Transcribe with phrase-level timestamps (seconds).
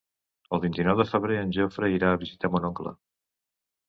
[0.55, 2.95] El vint-i-nou de febrer en Jofre irà a visitar mon oncle.